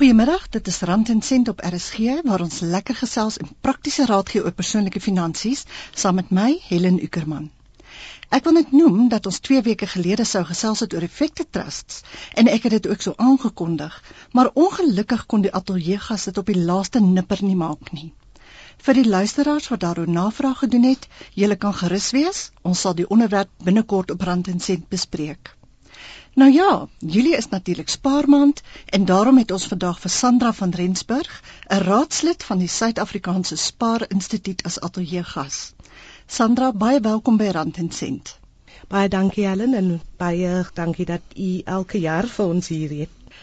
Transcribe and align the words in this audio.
Goeiemiddag, 0.00 0.48
dit 0.48 0.66
is 0.66 0.80
Rand 0.80 1.08
en 1.08 1.18
Sent 1.22 1.48
op 1.48 1.58
RSG 1.60 2.22
waar 2.24 2.40
ons 2.40 2.60
lekker 2.60 2.96
gesels 2.96 3.34
en 3.36 3.48
praktiese 3.60 4.06
raad 4.08 4.30
gee 4.32 4.40
oor 4.40 4.54
persoonlike 4.60 5.00
finansies 5.06 5.66
saam 6.02 6.16
met 6.16 6.30
my 6.38 6.54
Helen 6.68 6.96
Ukerman. 7.04 7.50
Ek 8.38 8.48
wil 8.48 8.56
net 8.56 8.72
noem 8.72 9.10
dat 9.12 9.28
ons 9.28 9.42
2 9.48 9.60
weke 9.66 9.90
gelede 9.96 10.24
sou 10.30 10.42
gesels 10.52 10.80
het 10.86 10.96
oor 10.96 11.04
effekte 11.04 11.44
trusts 11.58 12.00
en 12.32 12.48
ek 12.54 12.64
het 12.64 12.78
dit 12.78 12.88
ook 12.94 13.04
so 13.04 13.12
aangekondig, 13.26 14.00
maar 14.32 14.48
ongelukkig 14.64 15.26
kon 15.26 15.44
die 15.44 15.52
ateljee 15.60 16.00
gas 16.08 16.24
dit 16.30 16.42
op 16.44 16.48
die 16.48 16.58
laaste 16.72 17.04
nipper 17.04 17.44
nie 17.44 17.60
maak 17.66 17.92
nie. 17.92 18.08
Vir 18.80 19.02
die 19.02 19.08
luisteraars 19.18 19.68
wat 19.68 19.84
daaroor 19.84 20.08
navraag 20.08 20.64
gedoen 20.64 20.88
het, 20.94 21.08
julle 21.36 21.60
kan 21.60 21.76
gerus 21.84 22.08
wees, 22.16 22.44
ons 22.62 22.88
sal 22.88 22.96
die 22.96 23.10
onderwerp 23.18 23.52
binnekort 23.68 24.16
op 24.16 24.28
Rand 24.30 24.48
en 24.48 24.64
Sent 24.64 24.88
bespreek. 24.88 25.59
Nou 26.40 26.52
ja, 26.52 26.88
Julie 26.98 27.36
is 27.36 27.48
natuurlik 27.48 27.88
spaarmaand 27.88 28.60
en 28.86 29.04
daarom 29.04 29.38
het 29.38 29.50
ons 29.50 29.66
vandag 29.66 29.98
vir 30.00 30.10
Sandra 30.10 30.52
van 30.52 30.70
Rensburg, 30.70 31.42
'n 31.68 31.82
raadslid 31.88 32.44
van 32.50 32.58
die 32.58 32.68
Suid-Afrikaanse 32.74 33.56
Spaar 33.56 34.04
Instituut 34.08 34.62
as 34.62 34.78
ateljeegas. 34.80 35.58
Sandra, 36.26 36.72
baie 36.72 37.00
welkom 37.00 37.36
by 37.36 37.48
Rand 37.56 37.76
en 37.76 37.90
Sent. 37.92 38.38
Baie 38.88 39.08
dankie 39.08 39.44
Helen 39.46 39.74
en 39.74 40.00
baie 40.16 40.64
dankie 40.74 41.06
dat 41.10 41.20
u 41.36 41.60
elke 41.64 42.00
jaar 42.00 42.26
vir 42.26 42.46
ons 42.46 42.68
hier 42.68 42.96
het. 43.00 43.36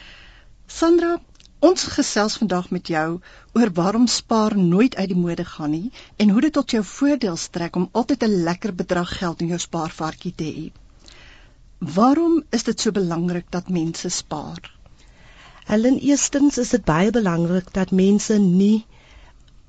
Sandra, 0.67 1.20
ons 1.59 1.84
gesels 1.84 2.38
vandag 2.38 2.70
met 2.70 2.88
jou 2.88 3.20
oor 3.53 3.73
waarom 3.73 4.08
spaar 4.08 4.58
nooit 4.58 4.95
uit 4.95 5.08
die 5.14 5.22
mode 5.27 5.45
gaan 5.45 5.72
nie 5.72 5.91
en 6.16 6.30
hoe 6.30 6.41
dit 6.41 6.53
tot 6.53 6.72
jou 6.72 6.84
voordeel 6.84 7.38
strek 7.38 7.75
om 7.75 7.89
altyd 7.91 8.23
'n 8.23 8.44
lekker 8.44 8.75
bedrag 8.75 9.17
geld 9.17 9.41
in 9.41 9.48
jou 9.48 9.59
spaarvarkie 9.59 10.36
te 10.36 10.52
hê. 10.58 10.87
Waarom 11.80 12.44
is 12.49 12.63
dit 12.63 12.80
so 12.80 12.91
belangrik 12.91 13.52
dat 13.52 13.70
mense 13.70 14.09
spaar? 14.09 14.77
Helen, 15.66 16.00
eerstens 16.00 16.58
is 16.58 16.70
dit 16.70 16.84
baie 16.84 17.12
belangrik 17.12 17.73
dat 17.73 17.91
mense 17.91 18.38
nie 18.40 18.86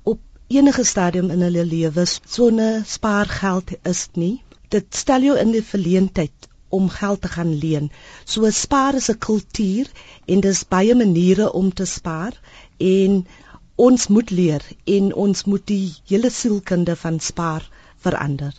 op 0.03 0.19
enige 0.47 0.83
stadium 0.83 1.29
in 1.29 1.41
hulle 1.45 1.65
lewe 1.65 2.05
sonder 2.07 2.81
spaargeld 2.85 3.71
is 3.83 4.07
nie. 4.13 4.41
Dit 4.69 4.95
stel 4.95 5.21
jou 5.21 5.37
in 5.37 5.51
die 5.51 5.61
verleentheid 5.63 6.49
om 6.69 6.89
geld 6.89 7.21
te 7.21 7.27
gaan 7.27 7.53
leen. 7.57 7.91
So 8.25 8.49
spaar 8.49 8.95
is 8.95 9.11
'n 9.11 9.17
kultuur 9.27 9.91
en 10.25 10.41
dis 10.41 10.63
baie 10.67 10.95
maniere 10.95 11.51
om 11.53 11.73
te 11.73 11.85
spaar 11.85 12.41
en 12.77 13.27
ons 13.75 14.07
moet 14.07 14.29
leer 14.29 14.65
en 14.83 15.13
ons 15.13 15.43
moet 15.43 15.67
die 15.67 15.93
hele 16.07 16.29
sielkunde 16.29 16.95
van 16.95 17.19
spaar 17.19 17.69
verander. 17.97 18.53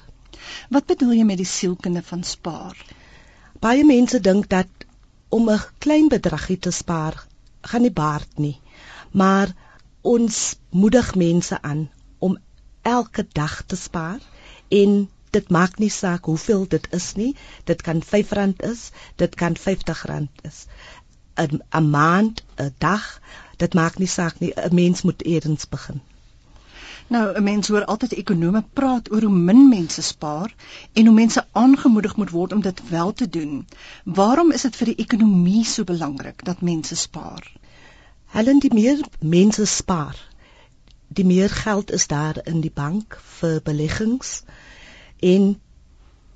Wat 0.69 0.87
bedoel 0.87 1.12
jy 1.12 1.25
met 1.25 1.37
die 1.37 1.53
sielkunde 1.59 2.03
van 2.03 2.23
spaar? 2.23 2.77
Baie 3.61 3.84
mense 3.84 4.20
dink 4.20 4.48
dat 4.48 4.69
om 5.28 5.50
'n 5.50 5.64
klein 5.78 6.08
bedragie 6.08 6.58
te 6.58 6.70
spaar 6.70 7.27
gaan 7.70 7.83
nie 7.86 7.92
baat 7.92 8.39
nie. 8.44 8.61
Maar 9.12 9.53
ons 10.00 10.56
moedig 10.70 11.14
mense 11.14 11.62
aan 11.62 11.91
om 12.19 12.38
elke 12.83 13.27
dag 13.33 13.62
te 13.66 13.77
spaar 13.77 14.20
en 14.69 15.11
dit 15.31 15.50
maak 15.50 15.78
nie 15.78 15.91
saak 15.91 16.25
hoeveel 16.25 16.69
dit 16.69 16.86
is 16.98 17.12
nie. 17.14 17.36
Dit 17.64 17.83
kan 17.83 18.03
R5 18.03 18.56
is, 18.70 18.91
dit 19.16 19.34
kan 19.34 19.56
R50 19.56 20.05
is. 20.42 20.66
'n 21.36 21.61
'n 21.70 21.91
maand, 21.91 22.42
'n 22.56 22.75
dag, 22.78 23.20
dit 23.56 23.75
maak 23.75 23.98
nie 23.98 24.08
saak 24.08 24.41
nie. 24.41 24.53
'n 24.56 24.75
Mens 24.75 25.03
moet 25.03 25.25
eers 25.25 25.69
begin. 25.69 26.00
Nou, 27.11 27.36
'n 27.36 27.42
mens 27.42 27.69
hoor 27.69 27.84
altyd 27.84 28.12
ekonome 28.12 28.62
praat 28.72 29.11
oor 29.12 29.25
hoe 29.27 29.36
min 29.36 29.69
mense 29.69 30.03
spaar 30.03 30.55
en 30.92 31.06
hoe 31.06 31.14
mense 31.14 31.47
aangemoedig 31.53 32.16
moet 32.16 32.30
word 32.30 32.53
om 32.53 32.61
dit 32.62 32.89
wel 32.89 33.12
te 33.12 33.28
doen. 33.28 33.66
Waarom 34.05 34.53
is 34.53 34.62
dit 34.62 34.77
vir 34.77 34.86
die 34.86 35.00
ekonomie 35.05 35.64
so 35.64 35.84
belangrik 35.84 36.44
dat 36.44 36.61
mense 36.61 36.97
spaar? 36.97 37.53
Helen, 38.27 38.58
die 38.58 38.75
meer 38.75 39.03
mense 39.19 39.66
spaar, 39.66 40.16
die 41.08 41.25
meer 41.25 41.50
geld 41.50 41.91
is 41.91 42.06
daar 42.06 42.38
in 42.44 42.61
die 42.61 42.75
bank 42.75 43.19
vir 43.41 43.58
beleggings 43.62 44.42
en 45.19 45.61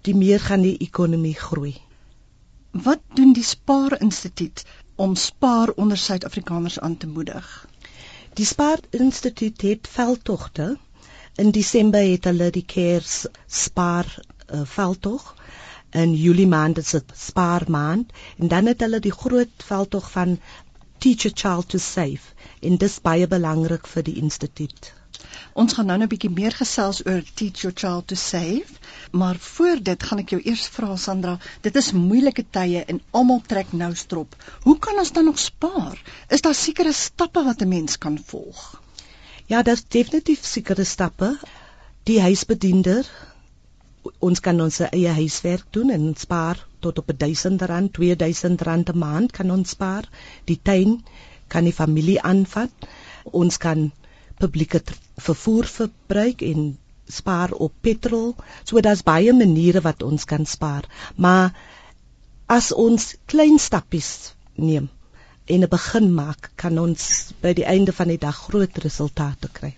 die 0.01 0.15
meer 0.15 0.41
gaan 0.41 0.67
die 0.67 0.79
ekonomie 0.79 1.37
groei. 1.39 1.77
Wat 2.71 3.01
doen 3.15 3.33
die 3.33 3.47
Spaar 3.47 4.01
Instituut 4.01 4.65
om 4.97 5.15
spaar 5.15 5.71
onder 5.71 5.99
Suid-Afrikaners 5.99 6.81
aan 6.81 6.97
te 6.97 7.07
moedig? 7.07 7.67
Die 8.35 8.45
Spaar 8.45 8.81
Instituut 8.91 9.61
het 9.63 9.89
veldtogte. 9.89 10.79
In 11.37 11.51
Desember 11.51 12.01
het 12.03 12.25
hulle 12.27 12.49
die 12.51 12.65
Kers 12.67 13.27
Spaar 13.47 14.09
uh, 14.19 14.63
veldtog. 14.65 15.29
In 15.91 16.15
Julie 16.19 16.49
maand 16.51 16.81
is 16.83 16.91
dit 16.97 17.13
Spaar 17.15 17.69
maand 17.71 18.11
en 18.39 18.49
dan 18.49 18.67
het 18.67 18.83
hulle 18.83 18.99
die 19.05 19.15
groot 19.15 19.67
veldtog 19.69 20.11
van 20.11 20.35
Teach 20.99 21.27
a 21.31 21.33
Child 21.35 21.69
to 21.69 21.79
Save 21.79 22.35
en 22.61 22.83
dis 22.83 22.99
baie 23.07 23.31
belangrik 23.37 23.87
vir 23.87 24.09
die 24.11 24.17
instituut. 24.25 24.91
Ons 25.63 25.73
gaan 25.77 25.87
nou 25.87 25.97
'n 26.03 26.09
bietjie 26.11 26.31
meer 26.37 26.55
gesels 26.59 27.01
oor 27.07 27.21
Teach 27.41 27.61
Your 27.63 27.75
Child 27.81 28.07
to 28.11 28.17
Save, 28.21 28.79
maar 29.11 29.37
voor 29.39 29.83
dit 29.89 30.03
gaan 30.03 30.19
ek 30.19 30.33
jou 30.35 30.41
eers 30.43 30.67
vra 30.77 30.97
Sandra, 30.97 31.35
dit 31.63 31.77
is 31.77 31.93
moeilike 31.93 32.45
tye 32.57 32.83
en 32.95 33.01
almal 33.11 33.43
trek 33.53 33.73
nou 33.73 33.95
strop. 33.95 34.35
Hoe 34.65 34.79
kan 34.79 34.99
ons 34.99 35.13
dan 35.13 35.25
nog 35.25 35.39
spaar? 35.39 36.03
Is 36.29 36.43
daar 36.43 36.55
sekere 36.55 36.93
stappe 36.93 37.45
wat 37.45 37.63
'n 37.63 37.69
mens 37.69 37.99
kan 37.99 38.19
volg? 38.19 38.83
Ja, 39.47 39.63
daar's 39.63 39.85
definitief 39.89 40.45
sekere 40.45 40.85
stappe. 40.85 41.39
Die 42.05 42.21
huisbediender 42.21 43.07
ons 44.19 44.41
kan 44.41 44.61
ons 44.61 44.81
eie 44.81 45.13
huiswerk 45.17 45.65
doen 45.71 45.91
en 45.91 46.15
spaar 46.17 46.67
tot 46.81 46.99
op 46.99 47.13
1000 47.19 47.63
rand, 47.63 47.93
2000 47.93 48.61
rand 48.61 48.89
'n 48.91 48.99
maand 48.99 49.31
kan 49.31 49.51
ons 49.51 49.71
spaar. 49.71 50.09
Die 50.45 50.61
tuin 50.63 51.05
kan 51.49 51.65
die 51.65 51.73
familie 51.73 52.23
aanvat. 52.23 52.71
Ons 53.25 53.57
kan 53.57 53.93
publieke 54.45 54.81
vervoer 55.29 55.69
verbruik 55.77 56.43
en 56.45 56.75
spaar 57.09 57.53
op 57.53 57.73
petrol. 57.81 58.35
So 58.65 58.81
daar's 58.81 59.05
baie 59.07 59.33
maniere 59.33 59.81
wat 59.85 60.03
ons 60.03 60.25
kan 60.25 60.47
spaar. 60.47 60.89
Maar 61.17 61.53
as 62.47 62.73
ons 62.73 63.15
klein 63.27 63.59
stappies 63.59 64.35
neem 64.55 64.89
en 65.45 65.63
'n 65.63 65.69
begin 65.69 66.15
maak, 66.15 66.51
kan 66.57 66.79
ons 66.79 67.33
by 67.41 67.53
die 67.53 67.65
einde 67.65 67.93
van 67.93 68.09
die 68.09 68.19
dag 68.19 68.37
groot 68.37 68.79
resultate 68.85 69.49
kry. 69.53 69.75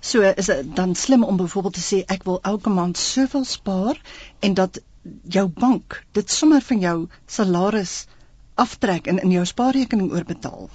So 0.00 0.20
is 0.22 0.46
dit 0.46 0.76
dan 0.76 0.94
slim 0.94 1.24
om 1.24 1.36
byvoorbeeld 1.36 1.74
te 1.74 1.80
sê 1.80 2.04
ek 2.14 2.24
wil 2.24 2.38
elke 2.42 2.70
maand 2.70 2.96
soveel 2.96 3.44
spaar 3.44 4.00
en 4.40 4.54
dat 4.54 4.80
jou 5.28 5.48
bank 5.48 6.04
dit 6.12 6.30
sommer 6.30 6.60
van 6.60 6.80
jou 6.80 7.08
salaris 7.26 8.06
aftrek 8.54 9.06
en 9.06 9.18
in 9.18 9.30
jou 9.30 9.44
spaarrekening 9.44 10.12
oorbetaal. 10.12 10.68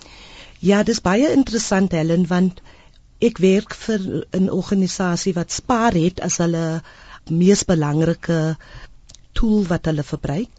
Ja, 0.60 0.84
dis 0.84 1.02
baie 1.02 1.32
interessant 1.32 1.92
Helen 1.92 2.28
want 2.28 2.62
ek 3.20 3.40
werk 3.44 3.74
vir 3.76 4.04
'n 4.38 4.50
organisasie 4.50 5.34
wat 5.36 5.52
spaar 5.52 5.94
het 5.94 6.22
as 6.24 6.38
hulle 6.38 6.82
mees 7.30 7.64
belangrike 7.64 8.56
tool 9.34 9.66
wat 9.68 9.86
hulle 9.86 10.04
verbruik. 10.04 10.50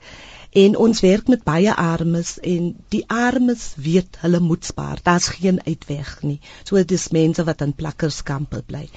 En 0.51 0.77
ons 0.77 1.01
werk 1.01 1.29
met 1.29 1.45
baie 1.47 1.75
armes 1.75 2.39
en 2.43 2.75
die 2.89 3.05
armes 3.07 3.73
weet 3.77 4.19
hulle 4.21 4.41
moet 4.41 4.65
spaar. 4.65 4.99
Daar's 5.03 5.29
geen 5.29 5.61
uitweg 5.67 6.23
nie. 6.23 6.41
So 6.65 6.83
dis 6.85 7.09
mense 7.15 7.45
wat 7.45 7.61
in 7.61 7.73
plakkerskampe 7.73 8.63
bly. 8.67 8.89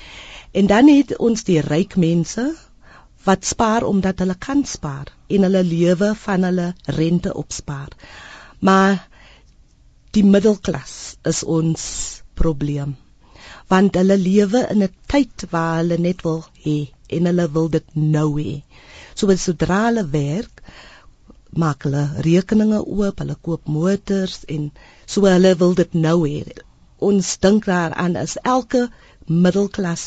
En 0.51 0.68
dan 0.68 0.88
het 0.88 1.18
ons 1.18 1.44
die 1.44 1.62
ryk 1.62 1.95
mense 1.95 2.56
wat 3.24 3.45
spaar 3.45 3.84
omdat 3.84 4.19
hulle 4.19 4.35
kan 4.35 4.66
spaar 4.66 5.13
en 5.28 5.47
hulle 5.47 5.63
lewe 5.63 6.16
van 6.25 6.44
hulle 6.44 6.74
rente 6.85 7.34
opspaar. 7.34 7.94
Maar 8.59 9.07
die 10.12 10.25
middelklas 10.25 11.16
is 11.24 11.44
ons 11.44 11.84
probleem 12.34 12.97
want 13.74 13.96
hulle 14.00 14.18
lewe 14.22 14.60
in 14.74 14.84
'n 14.86 14.94
tyd 15.12 15.44
waar 15.52 15.78
hulle 15.82 15.98
net 16.06 16.20
wil 16.26 16.42
hê 16.64 16.78
en 17.16 17.30
hulle 17.30 17.46
wil 17.56 17.70
dit 17.76 17.88
nou 18.16 18.30
hê. 18.40 18.56
So 19.18 19.30
as 19.34 19.46
sodra 19.48 19.80
hulle 19.86 20.04
werk, 20.16 20.62
maak 21.62 21.86
hulle 21.88 22.04
rekeninge 22.28 22.80
oop, 22.98 23.24
hulle 23.24 23.38
koop 23.48 23.72
motors 23.78 24.38
en 24.56 24.68
so 25.14 25.26
hulle 25.36 25.54
wil 25.62 25.74
dit 25.82 25.98
nou 26.06 26.18
hê. 26.28 26.40
Ons 27.10 27.31
dink 27.46 27.70
daaraan 27.72 28.20
as 28.25 28.36
elke 28.56 28.81
middelklas 29.46 30.06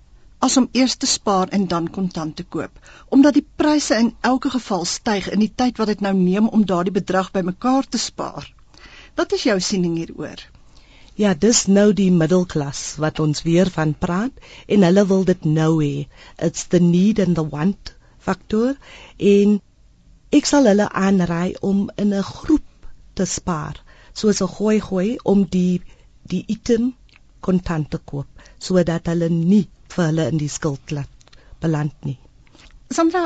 as 0.46 0.56
om 0.60 0.68
eers 0.72 0.96
te 1.00 1.06
spaar 1.06 1.48
en 1.56 1.66
dan 1.72 1.90
kontant 1.90 2.36
te 2.36 2.44
koop, 2.56 2.78
omdat 3.16 3.36
die 3.38 3.46
pryse 3.56 3.96
in 3.96 4.10
elke 4.20 4.50
geval 4.54 4.84
styg 4.84 5.28
in 5.32 5.44
die 5.44 5.52
tyd 5.62 5.80
wat 5.80 5.92
dit 5.92 6.00
nou 6.06 6.12
neem 6.16 6.48
om 6.48 6.64
daardie 6.68 6.96
bedrag 6.96 7.30
bymekaar 7.36 7.88
te 7.88 7.98
spaar. 7.98 8.48
Wat 9.16 9.32
is 9.32 9.46
jou 9.48 9.58
siening 9.60 9.96
hieroor? 9.96 10.40
Ja, 11.14 11.34
dis 11.34 11.66
nou 11.66 11.92
die 11.92 12.10
middelklas 12.10 12.82
wat 13.04 13.20
ons 13.20 13.44
weer 13.46 13.70
van 13.70 13.94
praat 14.06 14.48
en 14.66 14.88
hulle 14.88 15.06
wil 15.12 15.24
dit 15.24 15.44
nou 15.44 15.72
hê. 15.82 16.06
It's 16.48 16.68
the 16.72 16.80
need 16.80 17.20
and 17.26 17.36
the 17.36 17.48
want 17.48 17.94
faktor 18.18 18.76
en 19.16 19.60
ek 20.38 20.48
sal 20.50 20.66
hulle 20.70 20.86
aanraai 21.06 21.54
om 21.70 21.90
in 22.02 22.14
'n 22.14 22.22
groep 22.22 22.88
te 23.14 23.24
spaar, 23.36 23.76
soos 24.20 24.40
'n 24.42 24.54
gooi 24.56 24.78
gooi 24.88 25.10
om 25.32 25.44
die 25.56 25.82
die 26.32 26.44
item 26.56 26.94
kontant 27.40 27.90
te 27.90 27.98
koop 27.98 28.26
sodat 28.58 29.06
hulle 29.12 29.28
nie 29.30 29.66
vir 29.94 30.04
hulle 30.08 30.28
in 30.32 30.38
die 30.42 30.48
skuld 30.48 30.94
laat 30.96 31.34
beland 31.60 31.94
nie. 32.08 32.18
Sandra, 32.90 33.22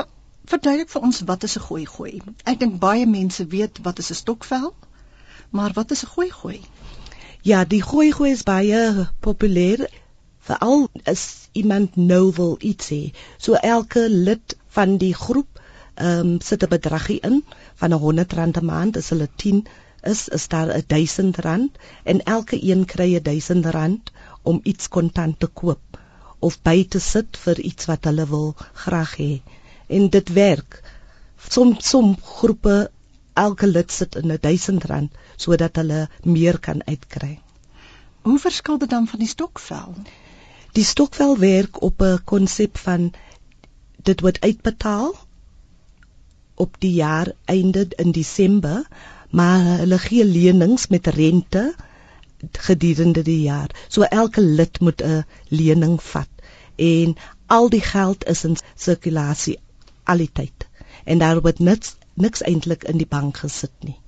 verduidelik 0.51 0.91
vir 0.95 1.07
ons 1.09 1.21
wat 1.31 1.45
is 1.49 1.57
'n 1.57 1.67
gooi 1.69 1.85
gooi? 1.95 2.13
Ek 2.45 2.59
dink 2.61 2.79
baie 2.81 3.07
mense 3.07 3.47
weet 3.55 3.79
wat 3.87 3.99
is 3.99 4.11
'n 4.11 4.21
stokvel, 4.23 4.75
maar 5.51 5.73
wat 5.79 5.91
is 5.91 6.05
'n 6.05 6.13
gooi 6.17 6.31
gooi? 6.41 6.61
Ja, 7.43 7.65
die 7.65 7.83
gooi 7.83 8.13
gooi 8.13 8.31
is 8.31 8.43
baie 8.43 9.09
populêr 9.21 9.87
veral 10.49 10.89
as 11.05 11.49
iemand 11.53 11.97
nou 11.97 12.33
wil 12.35 12.57
iets 12.61 12.91
hê. 12.91 13.13
So 13.39 13.55
elke 13.55 14.09
lid 14.09 14.57
van 14.77 14.97
die 14.97 15.15
groep 15.15 15.58
ehm 15.99 16.19
um, 16.21 16.41
sit 16.41 16.63
'n 16.65 16.69
bedragie 16.69 17.21
in 17.29 17.45
van 17.75 17.95
'n 17.95 18.03
100 18.07 18.33
rand 18.33 18.57
'n 18.61 18.65
maand, 18.65 18.97
as 18.97 19.09
hulle 19.09 19.29
10 19.37 19.67
is, 20.03 20.29
is 20.29 20.49
daar 20.49 20.69
'n 20.75 20.85
1000 20.87 21.37
rand 21.37 21.79
en 22.05 22.23
elke 22.23 22.59
een 22.71 22.85
kry 22.85 23.15
'n 23.15 23.23
1000 23.23 23.67
rand 23.67 24.13
om 24.43 24.61
iets 24.63 24.89
kontant 24.89 25.41
te 25.41 25.47
koop 25.47 25.99
of 26.39 26.63
by 26.63 26.85
te 26.89 27.01
sit 27.01 27.37
vir 27.45 27.61
iets 27.61 27.89
wat 27.91 28.05
hulle 28.05 28.27
wil 28.27 28.55
graag 28.85 29.17
hê. 29.17 29.41
En 29.87 30.09
dit 30.09 30.29
werk. 30.33 30.83
Som 31.49 31.77
som 31.81 32.17
groepe 32.23 32.91
elke 33.33 33.67
lid 33.67 33.93
sit 33.93 34.15
in 34.15 34.33
'n 34.33 34.39
1000 34.41 34.85
rand 34.85 35.13
sodat 35.37 35.77
hulle 35.77 36.09
meer 36.23 36.59
kan 36.59 36.83
uitkry. 36.87 37.41
Hoe 38.23 38.39
verskil 38.39 38.79
dit 38.79 38.91
dan 38.91 39.07
van 39.07 39.19
die 39.19 39.29
stokvel? 39.29 39.95
Die 40.73 40.85
stokvel 40.85 41.39
werk 41.39 41.83
op 41.83 42.03
'n 42.03 42.25
konsep 42.25 42.79
van 42.79 43.13
dit 43.97 44.21
word 44.21 44.41
uitbetaal 44.41 45.15
op 46.65 46.77
die 46.85 46.93
jaar 46.99 47.33
einde 47.45 47.87
in 47.97 48.13
Desember, 48.13 48.83
maar 49.31 49.65
hulle 49.83 49.99
gee 49.99 50.25
lenings 50.25 50.89
met 50.95 51.07
rente 51.07 51.65
gedurende 52.69 53.23
die 53.23 53.43
jaar. 53.43 53.71
So 53.89 54.03
elke 54.03 54.41
lid 54.41 54.81
moet 54.81 55.03
'n 55.03 55.25
lening 55.49 56.03
vat 56.03 56.29
en 56.77 57.17
al 57.47 57.69
die 57.69 57.81
geld 57.81 58.25
is 58.25 58.45
in 58.45 58.57
sirkulasie 58.75 59.59
al 60.05 60.23
die 60.23 60.31
tyd. 60.33 60.67
En 61.05 61.19
daar 61.19 61.41
word 61.41 61.59
niks 61.59 61.97
niks 62.15 62.43
eintlik 62.43 62.85
in 62.91 62.99
die 62.99 63.07
bank 63.07 63.37
gesit 63.45 63.75
nie. 63.87 63.99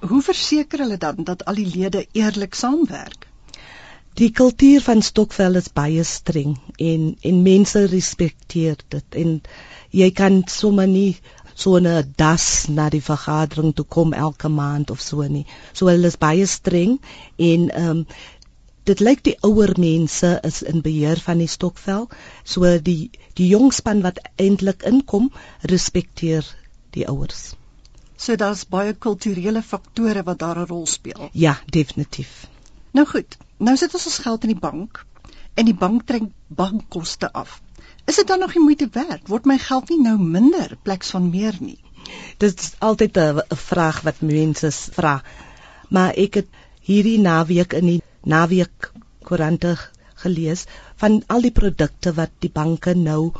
Hoe 0.00 0.22
verseker 0.24 0.80
hulle 0.84 0.96
dan 0.96 1.24
dat 1.24 1.44
al 1.44 1.58
die 1.60 1.68
lede 1.68 2.06
eerlik 2.12 2.54
saamwerk? 2.54 3.26
Die 4.20 4.30
kultuur 4.32 4.80
van 4.82 5.02
Stokvel 5.02 5.58
is 5.60 5.68
baie 5.72 6.04
streng 6.04 6.56
en 6.76 7.16
en 7.20 7.42
mense 7.42 7.84
respekteer 7.92 8.80
dit 8.88 9.18
en 9.22 9.36
jy 9.90 10.08
kan 10.22 10.42
sommer 10.48 10.88
nie 10.88 11.20
so 11.60 11.76
'n 11.76 12.14
das 12.16 12.68
na 12.68 12.88
die 12.88 13.04
vergadering 13.04 13.72
toe 13.76 13.84
kom 13.84 14.12
elke 14.12 14.48
maand 14.48 14.90
of 14.90 15.00
so 15.00 15.22
nie. 15.22 15.46
So 15.72 15.88
hulle 15.88 16.06
is 16.06 16.16
baie 16.16 16.46
streng 16.46 16.98
en 17.36 17.70
ehm 17.70 17.90
um, 17.90 18.06
dit 18.90 19.00
lyk 19.00 19.20
die 19.26 19.36
ouer 19.46 19.72
mense 19.78 20.30
is 20.48 20.62
in 20.62 20.80
beheer 20.86 21.20
van 21.26 21.38
die 21.38 21.50
stokvel. 21.56 22.08
So 22.44 22.78
die 22.88 23.10
die 23.40 23.48
jong 23.48 23.72
span 23.72 24.00
wat 24.06 24.22
eintlik 24.36 24.82
inkom, 24.82 25.30
respekteer 25.72 26.46
die 26.96 27.06
ouers. 27.08 27.54
So 28.16 28.36
daar's 28.36 28.64
baie 28.64 28.94
kulturele 28.94 29.62
faktore 29.62 30.22
wat 30.22 30.38
daar 30.38 30.58
'n 30.58 30.66
rol 30.72 30.86
speel. 30.86 31.28
Ja, 31.32 31.58
definitief. 31.66 32.46
Nou 32.92 33.06
goed. 33.06 33.36
Nou 33.58 33.76
sit 33.76 33.94
ons 33.94 34.06
ons 34.06 34.18
geld 34.18 34.42
in 34.44 34.54
die 34.54 34.60
bank 34.60 35.04
en 35.54 35.64
die 35.64 35.74
bank 35.74 36.06
trek 36.06 36.22
bankkoste 36.48 37.32
af. 37.32 37.60
Is 38.06 38.16
dit 38.16 38.26
dan 38.26 38.38
nog 38.38 38.52
die 38.52 38.62
moeite 38.62 38.88
werd? 38.92 39.28
Word 39.28 39.44
my 39.44 39.58
geld 39.58 39.88
nie 39.88 40.00
nou 40.02 40.16
minder 40.18 40.76
pleks 40.82 41.10
van 41.10 41.30
meer 41.30 41.56
nie? 41.60 41.78
Dit 42.42 42.60
is 42.60 42.72
altyd 42.78 43.16
'n 43.18 43.42
vraag 43.68 44.00
wat 44.06 44.20
mense 44.20 44.70
vra. 44.72 45.22
Maar 45.88 46.14
ek 46.14 46.34
het 46.34 46.48
hierdie 46.80 47.18
naweek 47.20 47.72
in 47.72 47.86
die 47.86 48.02
naweek 48.22 48.92
koerante 49.22 49.76
gelees 50.14 50.64
van 50.96 51.22
al 51.26 51.40
die 51.40 51.54
produkte 51.60 52.12
wat 52.14 52.30
die 52.38 52.52
banke 52.52 52.94
nou 52.94 53.32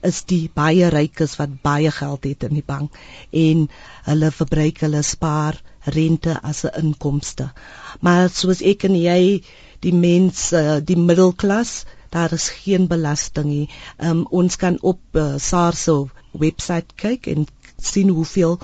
Is 0.00 0.22
die 0.28 0.50
baie 0.54 0.88
rykes 0.88 1.36
wat 1.40 1.60
baie 1.62 1.90
geld 1.90 2.24
het 2.24 2.44
in 2.48 2.54
die 2.54 2.64
bank 2.66 2.96
en 3.30 3.68
hulle 4.08 4.30
verbruik 4.30 4.80
hulle 4.84 5.02
spaar 5.02 5.60
rente 5.84 6.40
as 6.42 6.64
'n 6.64 6.74
inkomste. 6.80 7.52
Maar 8.00 8.30
soos 8.30 8.60
ek 8.62 8.84
en 8.84 8.96
jy, 8.96 9.42
die 9.80 9.92
mense, 9.92 10.80
die 10.84 10.96
middelklas, 10.96 11.84
daar 12.10 12.32
is 12.32 12.48
geen 12.48 12.86
belasting 12.86 13.46
nie. 13.46 13.68
Um, 13.98 14.26
ons 14.30 14.56
kan 14.56 14.78
op 14.80 15.00
uh, 15.12 15.34
SARS 15.36 15.82
se 15.82 15.96
webwerf 16.32 16.94
kyk 16.96 17.26
en 17.26 17.46
sien 17.76 18.08
hoeveel 18.08 18.58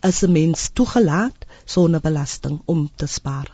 as 0.00 0.22
'n 0.22 0.32
mens 0.32 0.70
toegelaat 0.72 1.46
sonder 1.64 2.00
belasting 2.00 2.60
om 2.66 2.90
te 2.96 3.06
spaar. 3.06 3.48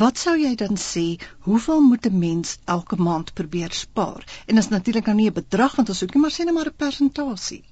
Wat 0.00 0.16
sou 0.16 0.32
jy 0.40 0.54
dan 0.56 0.78
sê, 0.80 1.20
hoeveel 1.44 1.80
moet 1.84 2.06
'n 2.08 2.18
mens 2.18 2.58
elke 2.64 2.96
maand 2.96 3.34
probeer 3.34 3.72
spaar? 3.72 4.24
En 4.46 4.54
dit 4.54 4.64
is 4.64 4.70
natuurlik 4.70 5.06
nou 5.06 5.16
nie 5.16 5.28
'n 5.28 5.32
bedrag 5.32 5.76
want 5.76 5.88
ons 5.88 6.00
nie 6.02 6.20
maar 6.20 6.32
sê 6.32 6.44
net 6.44 6.54
maar 6.54 6.70
'n 6.70 6.76
persentasie. 6.76 7.62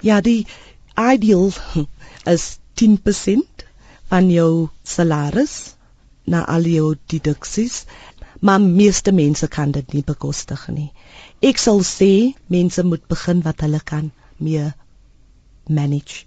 Ja, 0.00 0.20
die 0.20 0.46
ideal 0.96 1.52
is 2.34 2.58
10% 2.74 3.64
van 4.08 4.30
jou 4.30 4.68
salaris 4.82 5.74
na 6.24 6.44
al 6.46 6.62
jou 6.62 6.96
deduksies, 7.06 7.84
maar 8.40 8.60
meeste 8.60 9.12
mense 9.12 9.48
kan 9.48 9.70
dit 9.70 9.92
nie 9.92 10.02
bekostig 10.02 10.68
nie. 10.68 10.92
Ek 11.40 11.58
sal 11.58 11.82
sê 11.82 12.34
mense 12.46 12.82
moet 12.82 13.06
begin 13.06 13.42
wat 13.42 13.60
hulle 13.60 13.80
kan 13.80 14.10
mee 14.36 14.72
manage. 15.68 16.24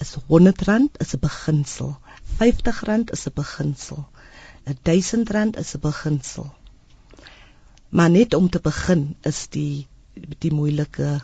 Is 0.00 0.16
100 0.26 0.62
rand 0.62 0.98
is 1.00 1.14
'n 1.14 1.20
beginsel. 1.20 1.96
50 2.38 2.82
rand 2.90 3.12
is 3.12 3.26
'n 3.26 3.32
beginsel. 3.34 4.08
1000 4.64 5.30
rand 5.30 5.56
is 5.56 5.74
'n 5.74 5.80
beginsel. 5.80 6.54
Maar 7.88 8.10
net 8.10 8.34
om 8.34 8.48
te 8.50 8.60
begin 8.60 9.16
is 9.22 9.46
die 9.48 9.86
die 10.38 10.52
moeilike 10.52 11.20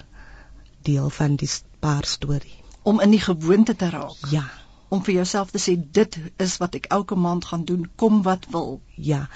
deel 0.83 1.11
van 1.11 1.37
die 1.37 1.49
spaar 1.49 2.05
storie 2.05 2.59
om 2.89 3.01
in 3.05 3.13
die 3.13 3.21
gewoonte 3.21 3.77
te 3.77 3.91
raak. 3.93 4.31
Ja. 4.33 4.47
Om 4.89 5.03
vir 5.05 5.19
jouself 5.19 5.51
te 5.53 5.61
sê 5.61 5.75
dit 5.99 6.15
is 6.45 6.57
wat 6.63 6.77
ek 6.79 6.89
elke 6.97 7.17
maand 7.21 7.45
gaan 7.51 7.65
doen, 7.69 7.85
kom 8.01 8.23
wat 8.25 8.47
wil. 8.55 8.79
Ja. 9.11 9.27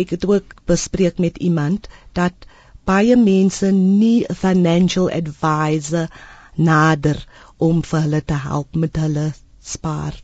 Ek 0.00 0.14
het 0.16 0.24
ook 0.28 0.54
bespreek 0.70 1.20
met 1.20 1.36
iemand 1.48 1.88
dat 2.16 2.46
baie 2.88 3.16
mense 3.20 3.70
nie 3.72 4.24
'n 4.24 4.38
financial 4.44 5.10
advisor 5.10 6.08
nader 6.56 7.20
om 7.56 7.82
vir 7.90 8.00
hulle 8.06 8.22
te 8.24 8.38
help 8.48 8.74
met 8.84 8.96
hulle 8.96 9.26
spaar. 9.60 10.16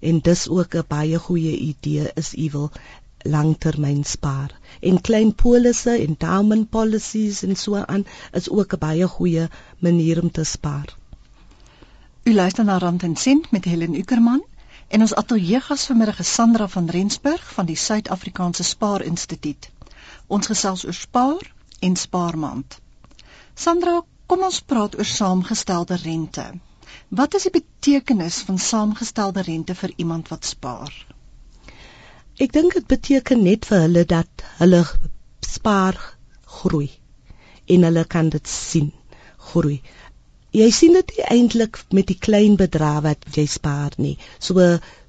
En 0.00 0.20
dis 0.20 0.48
ook 0.48 0.74
'n 0.74 0.84
baie 0.88 1.18
goeie 1.18 1.56
idee 1.56 2.10
is 2.14 2.34
u 2.34 2.50
wil 2.50 2.70
langtermyn 3.22 4.04
spaar. 4.04 4.58
En 4.80 5.00
klein 5.00 5.34
polisse, 5.34 5.98
endowment 5.98 6.70
policies 6.70 7.42
en 7.42 7.56
so 7.56 7.76
aan 7.76 8.06
is 8.32 8.48
ook 8.50 8.72
'n 8.72 8.78
baie 8.78 9.08
goeie 9.08 9.48
manier 9.78 10.22
om 10.22 10.30
te 10.30 10.44
spaar. 10.44 10.96
U 12.22 12.34
luister 12.34 12.64
na 12.64 12.78
Rand 12.78 13.02
en 13.02 13.16
Sent 13.16 13.50
met 13.50 13.64
Helen 13.64 13.94
Ukerman 13.94 14.44
en 14.88 15.00
ons 15.00 15.14
ateljeegas 15.14 15.86
vanmiddag 15.86 16.18
is 16.18 16.34
Sandra 16.34 16.68
van 16.68 16.88
Rensburg 16.88 17.52
van 17.52 17.66
die 17.66 17.76
Suid-Afrikaanse 17.76 18.62
Spaar 18.62 19.02
Instituut. 19.02 19.70
Ons 20.26 20.46
gesels 20.46 20.84
oor 20.86 20.94
spaar 20.94 21.52
en 21.78 21.96
spaarmand. 21.96 22.78
Sandra, 23.54 24.02
kom 24.26 24.42
ons 24.42 24.60
praat 24.60 24.96
oor 24.98 25.04
saamgestelde 25.04 25.96
rente. 25.96 26.44
Wat 27.08 27.34
is 27.34 27.46
die 27.48 27.54
betekenis 27.58 28.40
van 28.48 28.58
saamgestelde 28.58 29.42
rente 29.46 29.74
vir 29.74 29.92
iemand 29.96 30.28
wat 30.28 30.44
spaar? 30.44 30.92
Ek 32.40 32.52
dink 32.52 32.74
dit 32.74 32.86
beteken 32.86 33.42
net 33.44 33.66
vir 33.68 33.84
hulle 33.86 34.04
dat 34.04 34.46
hulle 34.58 34.84
spaar 35.46 35.98
groei 36.60 36.90
en 37.66 37.88
hulle 37.88 38.04
kan 38.04 38.30
dit 38.32 38.48
sien 38.48 38.92
groei 39.50 39.80
jy 40.56 40.66
sien 40.74 40.96
dit 40.98 41.12
eintlik 41.30 41.78
met 41.94 42.08
die 42.10 42.18
klein 42.18 42.56
bedrae 42.58 43.02
wat 43.04 43.26
jy 43.36 43.46
spaar 43.46 43.94
nie. 44.02 44.16
So 44.42 44.58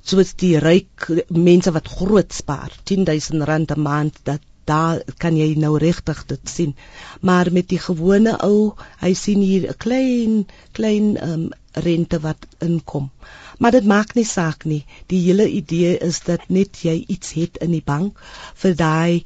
soos 0.05 0.33
die 0.37 0.57
ryk 0.61 1.07
mense 1.33 1.73
wat 1.73 1.89
groot 1.89 2.33
spaar, 2.33 2.73
10000 2.85 3.47
rand 3.49 3.73
'n 3.73 3.81
maand, 3.81 4.19
dat 4.23 4.41
daar 4.65 5.01
kan 5.17 5.37
jy 5.37 5.53
nou 5.57 5.77
regtig 5.77 6.25
dit 6.25 6.49
sien. 6.49 6.75
Maar 7.21 7.51
met 7.51 7.67
die 7.69 7.79
gewone 7.79 8.37
ou, 8.45 8.73
hy 8.99 9.13
sien 9.13 9.41
hier 9.41 9.69
'n 9.69 9.77
klein 9.77 10.45
klein 10.71 11.29
um, 11.29 11.49
rente 11.71 12.19
wat 12.19 12.47
inkom. 12.59 13.11
Maar 13.59 13.71
dit 13.71 13.85
maak 13.85 14.13
nie 14.13 14.25
saak 14.25 14.65
nie. 14.65 14.85
Die 15.07 15.21
hele 15.21 15.49
idee 15.49 15.97
is 15.97 16.21
dat 16.21 16.49
net 16.49 16.81
jy 16.81 17.03
iets 17.07 17.33
het 17.33 17.57
in 17.57 17.71
die 17.71 17.85
bank 17.85 18.19
vir 18.55 18.75
daai 18.75 19.23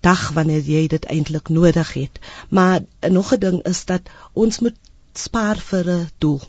dag 0.00 0.30
wanneer 0.32 0.62
jy 0.62 0.86
dit 0.86 1.04
eintlik 1.04 1.48
nodig 1.48 1.92
het. 1.92 2.18
Maar 2.48 2.80
nog 3.10 3.32
'n 3.32 3.40
ding 3.40 3.62
is 3.62 3.84
dat 3.84 4.02
ons 4.32 4.58
moet 4.58 4.76
spaar 5.14 5.58
vir 5.58 5.90
'n 5.90 6.10
doel. 6.18 6.40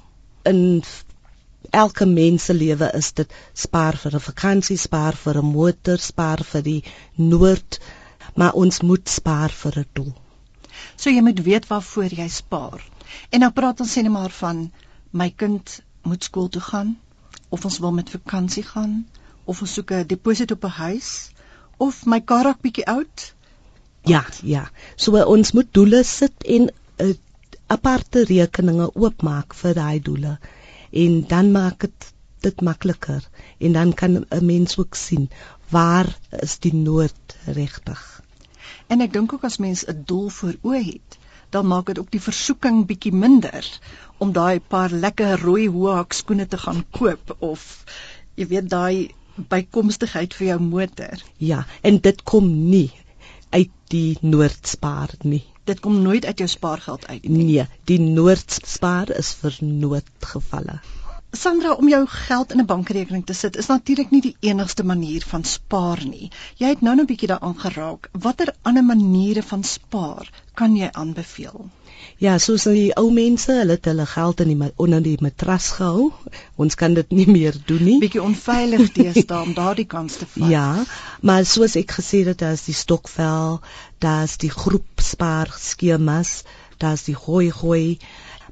In 0.43 0.83
elke 1.69 2.05
mens 2.05 2.45
se 2.45 2.53
lewe 2.53 2.91
is 2.93 3.11
dit 3.13 3.33
spaar 3.53 3.97
vir 3.97 4.15
'n 4.15 4.19
vakansie, 4.19 4.77
spaar 4.77 5.15
vir 5.15 5.37
'n 5.37 5.45
motor, 5.45 5.97
spaar 5.97 6.43
vir 6.43 6.61
die 6.61 6.83
nood, 7.15 7.79
maar 8.39 8.55
ons 8.63 8.81
moet 8.81 9.09
spaar 9.09 9.51
vir 9.61 9.79
'n 9.79 9.87
doel. 9.93 10.13
So 10.95 11.09
jy 11.09 11.21
moet 11.21 11.41
weet 11.43 11.67
waarvoor 11.67 12.13
jy 12.21 12.27
spaar. 12.27 12.83
En 13.29 13.39
nou 13.43 13.51
praat 13.51 13.79
ons 13.83 13.93
sê 13.97 14.01
net 14.03 14.11
maar 14.11 14.31
van 14.31 14.71
my 15.11 15.29
kind 15.29 15.79
moet 16.03 16.23
skool 16.23 16.49
toe 16.49 16.61
gaan 16.61 16.97
of 17.49 17.65
ons 17.65 17.79
wil 17.79 17.91
met 17.91 18.09
vakansie 18.09 18.63
gaan 18.63 19.07
of 19.43 19.61
ons 19.61 19.73
soek 19.73 19.91
'n 19.91 20.07
deposito 20.07 20.53
op 20.55 20.63
'n 20.63 20.77
huis 20.83 21.31
of 21.77 22.05
my 22.05 22.19
kar 22.21 22.43
raak 22.43 22.61
bietjie 22.61 22.85
oud. 22.85 23.33
Ja, 24.03 24.23
ja. 24.43 24.69
So 24.95 25.23
ons 25.23 25.51
moet 25.51 25.73
doele 25.73 26.03
sit 26.03 26.43
en 26.43 26.69
'n 26.69 26.71
uh, 27.09 27.15
aparte 27.67 28.23
rekeninge 28.23 28.95
oopmaak 28.95 29.53
vir 29.53 29.73
daai 29.73 29.99
doele 29.99 30.37
en 30.91 31.27
dan 31.27 31.51
maak 31.51 31.79
dit 31.79 32.13
dit 32.41 32.61
makliker 32.61 33.27
en 33.59 33.71
dan 33.73 33.93
kan 33.93 34.25
'n 34.29 34.45
mens 34.45 34.77
ook 34.77 34.95
sien 34.95 35.29
waar 35.69 36.17
is 36.29 36.59
die 36.59 36.73
nood 36.73 37.37
regtig. 37.45 38.18
En 38.87 39.01
ek 39.01 39.13
dink 39.13 39.33
ook 39.33 39.43
as 39.49 39.57
mens 39.57 39.85
'n 39.85 40.03
doel 40.05 40.29
voor 40.29 40.55
oë 40.63 40.83
het, 40.85 41.17
dan 41.49 41.67
maak 41.67 41.85
dit 41.85 41.99
ook 41.99 42.11
die 42.11 42.21
versoeking 42.21 42.85
bietjie 42.85 43.13
minder 43.13 43.65
om 44.17 44.31
daai 44.31 44.59
paar 44.59 44.91
lekker 44.91 45.39
rooi 45.41 45.67
hoek 45.67 46.13
skoene 46.13 46.47
te 46.47 46.57
gaan 46.57 46.85
koop 46.91 47.35
of 47.39 47.85
jy 48.35 48.47
weet 48.47 48.69
daai 48.69 49.09
bykomstigheid 49.35 50.33
vir 50.33 50.47
jou 50.47 50.59
motor. 50.59 51.23
Ja, 51.37 51.65
en 51.81 51.97
dit 51.97 52.23
kom 52.23 52.69
nie 52.69 52.91
uit 53.49 53.71
die 53.87 54.17
noordspaar 54.21 55.15
nie 55.23 55.45
dit 55.69 55.81
kom 55.85 56.01
nooit 56.01 56.25
uit 56.25 56.41
jou 56.43 56.49
spaargeld 56.49 57.07
uit 57.07 57.27
nie. 57.29 57.43
Nee, 57.45 57.65
die 57.89 57.99
noordspaar 58.01 59.11
is 59.17 59.33
vir 59.41 59.57
noodgevalle. 59.61 60.79
Sandra, 61.31 61.73
om 61.73 61.89
jou 61.89 62.05
geld 62.07 62.51
in 62.51 62.59
'n 62.59 62.65
bankrekening 62.65 63.25
te 63.25 63.33
sit 63.33 63.57
is 63.57 63.67
natuurlik 63.67 64.11
nie 64.11 64.21
die 64.21 64.35
enigste 64.39 64.83
manier 64.83 65.23
van 65.27 65.43
spaar 65.43 66.05
nie. 66.05 66.31
Jy 66.57 66.67
het 66.67 66.81
nou 66.81 66.95
nou 66.95 67.05
'n 67.05 67.11
bietjie 67.11 67.27
daaraan 67.27 67.59
geraak. 67.59 68.09
Watter 68.11 68.53
ander 68.61 68.83
maniere 68.83 69.43
van 69.43 69.63
spaar 69.63 70.31
kan 70.53 70.75
jy 70.75 70.89
aanbeveel? 70.91 71.69
Ja, 72.17 72.37
soos 72.37 72.63
die 72.63 72.95
ou 72.95 73.11
mense, 73.11 73.51
hulle 73.51 73.71
het 73.71 73.85
hulle 73.85 74.05
geld 74.05 74.39
in 74.39 74.47
die 74.47 74.71
onder 74.75 75.01
die 75.01 75.17
matras 75.21 75.69
gehou. 75.77 76.11
Ons 76.55 76.75
kan 76.75 76.93
dit 76.93 77.11
nie 77.11 77.27
meer 77.27 77.55
doen 77.65 77.83
nie. 77.83 77.99
Bietjie 77.99 78.23
onveilig 78.23 78.91
deesdae 78.91 79.41
om 79.41 79.53
daardie 79.53 79.85
kans 79.85 80.15
te 80.15 80.25
vat. 80.25 80.49
Ja, 80.49 80.85
maar 81.21 81.45
soos 81.45 81.75
ek 81.75 81.91
gesê 81.91 82.25
het, 82.25 82.39
daar's 82.39 82.65
die 82.65 82.73
stokvel, 82.73 83.61
daar's 83.99 84.37
die 84.37 84.49
groepspaar 84.49 85.53
skemas, 85.57 86.43
daar's 86.77 87.03
die 87.03 87.15
gooi 87.15 87.51
gooi, 87.51 87.99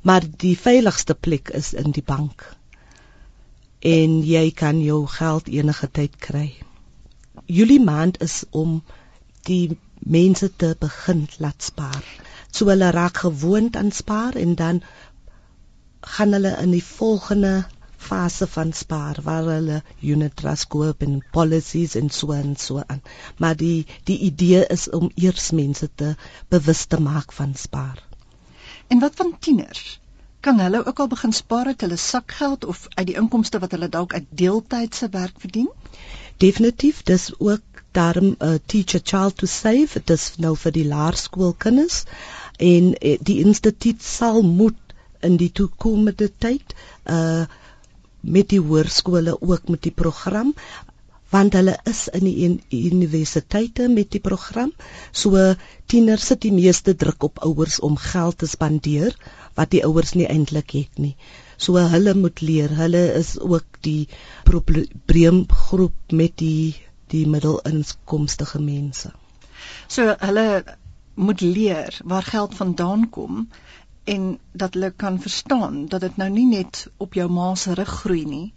maar 0.01 0.21
die 0.37 0.57
veiligste 0.57 1.13
plek 1.13 1.49
is 1.49 1.73
in 1.73 1.91
die 1.91 2.03
bank. 2.05 2.56
En 3.79 4.21
jy 4.25 4.51
kan 4.51 4.81
jou 4.83 5.05
geld 5.07 5.47
enige 5.47 5.91
tyd 5.91 6.15
kry. 6.17 6.55
Julie 7.45 7.81
maand 7.81 8.21
is 8.21 8.43
om 8.49 8.81
die 9.41 9.77
mense 9.99 10.55
te 10.55 10.75
begin 10.79 11.27
laat 11.37 11.63
spaar 11.63 12.03
so 12.57 12.69
hulle 12.71 12.91
raak 12.91 13.17
gewoond 13.23 13.75
aan 13.75 13.91
spaar 13.91 14.35
en 14.35 14.55
dan 14.55 14.81
gaan 16.01 16.31
hulle 16.31 16.53
in 16.61 16.71
die 16.71 16.83
volgende 16.83 17.65
fase 18.07 18.47
van 18.47 18.73
spaar 18.73 19.19
waar 19.23 19.43
hulle 19.43 19.81
unit 20.01 20.35
trust 20.41 20.67
koop 20.73 21.01
en 21.07 21.19
policies 21.37 21.95
en 22.01 22.09
so 22.09 22.31
en 22.31 22.55
so 22.55 22.83
aan. 22.85 23.01
Maar 23.37 23.55
die 23.55 23.85
die 24.03 24.17
idee 24.29 24.65
is 24.77 24.89
om 24.89 25.11
eers 25.15 25.51
mense 25.51 25.89
te 25.95 26.15
bewus 26.49 26.85
te 26.85 27.01
maak 27.01 27.33
van 27.33 27.55
spaar. 27.55 28.03
En 28.87 28.99
wat 28.99 29.15
van 29.15 29.35
tieners? 29.39 29.99
Kan 30.47 30.59
hulle 30.63 30.79
ook 30.85 30.99
al 31.03 31.07
begin 31.11 31.33
spaar 31.33 31.65
uit 31.65 31.81
hulle 31.83 31.95
sakgeld 31.99 32.65
of 32.65 32.85
uit 32.89 33.07
die 33.07 33.15
inkomste 33.19 33.59
wat 33.59 33.73
hulle 33.75 33.89
dalk 33.91 34.13
uit 34.13 34.27
deeltydse 34.41 35.09
werk 35.11 35.41
verdien? 35.43 35.67
Definitief, 36.39 37.01
dis 37.09 37.25
ook 37.37 37.81
daarom 37.97 38.29
'n 38.29 38.35
uh, 38.47 38.53
teacher 38.65 39.01
child 39.03 39.37
to 39.37 39.45
save, 39.45 39.99
dit 39.99 40.09
is 40.15 40.31
nou 40.37 40.53
vir 40.55 40.71
die 40.71 40.85
laerskoolkinders. 40.87 42.03
En 42.57 42.93
eh, 42.95 43.17
die 43.21 43.37
instituut 43.43 44.03
sal 44.03 44.41
moet 44.41 44.95
in 45.19 45.35
die 45.37 45.51
toekomende 45.51 46.31
tyd 46.37 46.75
uh 47.17 47.45
met 48.21 48.49
die 48.49 48.59
hoërskole 48.59 49.41
ook 49.41 49.67
met 49.69 49.81
die 49.81 49.95
program 50.03 50.55
want 51.29 51.53
hulle 51.53 51.75
is 51.83 52.07
in 52.07 52.23
die 52.23 52.87
universiteite 52.91 53.87
met 53.87 54.11
die 54.11 54.23
program. 54.23 54.71
So 55.11 55.55
tieners 55.85 56.25
sit 56.31 56.41
die 56.41 56.53
meeste 56.55 56.95
druk 56.95 57.23
op 57.23 57.39
ouers 57.39 57.79
om 57.79 57.97
geld 57.97 58.37
te 58.37 58.47
spandeer 58.47 59.15
wat 59.57 59.73
die 59.73 59.83
ouers 59.85 60.13
nie 60.13 60.27
eintlik 60.29 60.73
het 60.77 60.99
nie. 61.01 61.15
So 61.57 61.81
hulle 61.93 62.13
moet 62.13 62.41
leer 62.45 62.73
hulle 62.77 63.03
is 63.17 63.35
ook 63.39 63.79
die 63.87 64.07
probleemgroep 64.49 66.17
met 66.21 66.37
die 66.41 66.75
die 67.11 67.23
middelinkomstige 67.25 68.59
mense. 68.61 69.13
So 69.87 70.13
hulle 70.19 70.47
moet 71.15 71.41
leer 71.41 71.97
waar 72.03 72.27
geld 72.27 72.55
vandaan 72.55 73.09
kom 73.09 73.47
en 74.03 74.37
dat 74.51 74.73
hulle 74.73 74.91
kan 74.91 75.19
verstaan 75.21 75.85
dat 75.87 76.01
dit 76.05 76.17
nou 76.21 76.29
nie 76.29 76.45
net 76.45 76.85
op 76.97 77.17
jou 77.17 77.29
ma 77.31 77.55
se 77.55 77.73
rug 77.73 77.93
groei 78.03 78.23
nie. 78.25 78.53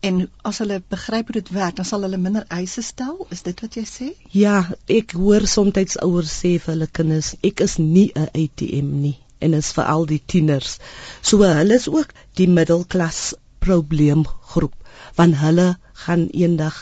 En 0.00 0.22
as 0.48 0.58
hulle 0.64 0.82
begryp 0.88 1.30
hoe 1.30 1.38
dit 1.38 1.54
werk 1.54 1.76
dan 1.76 1.84
sal 1.84 2.02
hulle 2.08 2.18
minder 2.18 2.44
eise 2.48 2.82
stel. 2.82 3.26
Is 3.30 3.44
dit 3.46 3.60
wat 3.60 3.76
jy 3.76 3.86
sê? 3.94 4.12
Ja 4.32 4.64
ek 4.88 5.12
hoor 5.12 5.46
soms 5.46 5.98
ouers 6.02 6.34
sê 6.42 6.56
vir 6.58 6.74
hulle 6.74 6.88
kinders 7.00 7.34
ek 7.44 7.60
is 7.68 7.78
nie 7.78 8.10
'n 8.16 8.30
ATM 8.32 8.94
nie 9.06 9.18
en 9.46 9.56
is 9.58 9.72
vir 9.76 9.86
al 9.94 10.06
die 10.12 10.22
tieners. 10.32 10.78
So 11.22 11.42
hulle 11.44 11.78
is 11.82 11.88
ook 11.88 12.14
die 12.40 12.48
middelklas 12.58 13.22
probleemgroep 13.64 14.74
want 15.18 15.40
hulle 15.42 15.68
gaan 16.04 16.28
eendag 16.42 16.76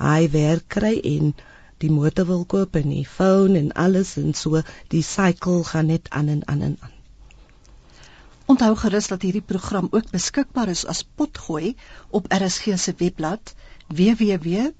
hy 0.00 0.30
werk 0.32 0.66
kry 0.76 0.94
en 1.10 1.34
die 1.82 1.90
motor 1.90 2.26
wil 2.30 2.44
koop 2.54 2.76
en 2.80 2.88
die 2.94 3.06
foon 3.16 3.56
en 3.60 3.72
alles 3.84 4.10
en 4.20 4.34
so 4.40 4.62
die 4.94 5.04
cycle 5.10 5.64
gaan 5.70 5.88
net 5.92 6.10
aan 6.10 6.28
en 6.34 6.42
aan 6.48 6.62
en 6.68 6.76
aan. 6.80 6.94
Onthou 8.52 8.74
gerus 8.76 9.08
dat 9.08 9.22
hierdie 9.24 9.48
program 9.52 9.88
ook 9.90 10.10
beskikbaar 10.12 10.68
is 10.72 10.84
as 10.94 11.04
potgooi 11.20 11.68
op 12.18 12.26
RSG 12.38 12.64
se 12.76 12.92
webblad 12.98 13.54
www.rsg.co.za. 13.88 14.72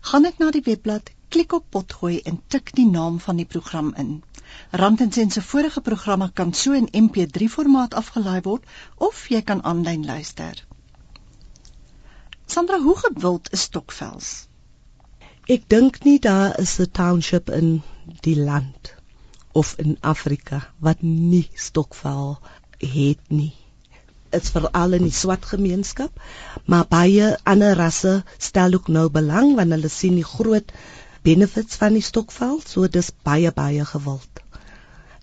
Gaan 0.00 0.22
net 0.22 0.38
na 0.38 0.50
die 0.50 0.62
webblad, 0.64 1.10
klik 1.34 1.52
op 1.58 1.64
potgooi 1.76 2.20
en 2.30 2.40
tik 2.54 2.74
die 2.78 2.88
naam 2.90 3.20
van 3.26 3.40
die 3.42 3.48
program 3.54 3.94
in. 4.04 4.12
Rand 4.82 5.00
en 5.00 5.12
Sent 5.12 5.32
se 5.32 5.42
vorige 5.42 5.80
programme 5.80 6.30
kan 6.32 6.52
so 6.60 6.72
in 6.72 6.90
MP3 7.04 7.48
formaat 7.56 7.94
afgelaai 8.02 8.40
word 8.46 8.64
of 9.08 9.24
jy 9.34 9.42
kan 9.42 9.64
aanlyn 9.72 10.06
luister. 10.06 10.66
Sandra, 12.46 12.80
hoe 12.82 12.96
gewild 12.98 13.52
is 13.56 13.68
Stokvels? 13.70 14.30
Ek 15.54 15.68
dink 15.72 16.02
nie 16.06 16.18
daar 16.24 16.58
is 16.62 16.78
'n 16.78 16.90
township 16.98 17.50
in 17.50 17.70
die 18.26 18.36
land 18.38 18.94
of 19.52 19.74
in 19.84 19.96
Afrika 20.00 20.58
wat 20.78 21.02
nie 21.02 21.48
stokvel 21.54 22.38
het 22.78 23.22
nie. 23.28 23.52
Dit's 24.30 24.52
veral 24.54 24.92
in 24.98 25.02
die 25.08 25.16
swart 25.20 25.48
gemeenskap, 25.52 26.20
maar 26.66 26.86
baie 26.86 27.32
ander 27.42 27.74
rasse 27.74 28.12
stel 28.38 28.78
ook 28.78 28.88
nou 28.88 29.08
belang 29.10 29.56
want 29.58 29.74
hulle 29.74 29.90
sien 29.90 30.14
die 30.20 30.28
groot 30.34 30.70
benefits 31.22 31.76
van 31.80 31.96
die 31.96 32.04
stokvel, 32.04 32.60
so 32.66 32.88
dis 32.88 33.10
baie 33.26 33.52
baie 33.52 33.84
gewild. 33.84 34.42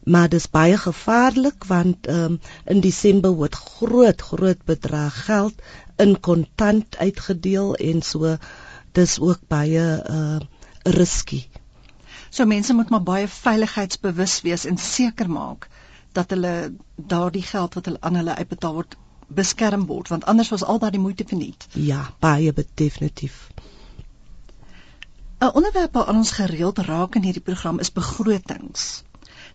Maar 0.07 0.29
dis 0.31 0.47
baie 0.49 0.77
gevaarlik 0.77 1.67
want 1.67 2.07
um, 2.07 2.39
in 2.65 2.81
Desember 2.81 3.33
word 3.35 3.55
groot 3.55 4.21
groot 4.21 4.61
bedrag 4.65 5.25
geld 5.25 5.61
in 5.97 6.19
kontant 6.19 6.97
uitgedeel 6.97 7.75
en 7.75 8.01
so 8.01 8.37
dis 8.91 9.19
ook 9.19 9.41
baie 9.47 9.87
uh 10.09 10.39
risky. 10.87 11.41
So 12.29 12.45
mense 12.45 12.73
moet 12.73 12.89
maar 12.89 13.03
baie 13.03 13.27
veiligheidsbewus 13.27 14.41
wees 14.41 14.63
en 14.65 14.77
seker 14.77 15.29
maak 15.29 15.67
dat 16.15 16.29
hulle 16.29 16.53
daardie 16.95 17.43
geld 17.43 17.73
wat 17.73 17.85
hulle 17.85 18.01
aan 18.01 18.15
hulle 18.15 18.35
uitbetaal 18.35 18.73
word 18.79 18.95
beskerm 19.27 19.85
word 19.89 20.07
want 20.13 20.25
anders 20.25 20.49
was 20.49 20.63
al 20.63 20.79
daardie 20.79 21.01
moeite 21.03 21.27
verniet. 21.27 21.67
Ja, 21.73 22.13
baie 22.19 22.53
definitief. 22.73 23.49
'n 25.45 25.53
Onderwerp 25.53 25.93
wat 25.93 26.07
ons 26.09 26.31
gereeld 26.35 26.79
raak 26.85 27.15
in 27.15 27.25
hierdie 27.27 27.47
program 27.47 27.79
is 27.83 27.91
begrotings. 27.93 28.85